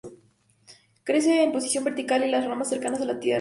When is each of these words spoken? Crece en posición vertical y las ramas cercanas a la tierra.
Crece 1.03 1.43
en 1.43 1.51
posición 1.51 1.83
vertical 1.83 2.23
y 2.25 2.31
las 2.31 2.43
ramas 2.47 2.69
cercanas 2.69 3.01
a 3.01 3.05
la 3.05 3.19
tierra. 3.19 3.29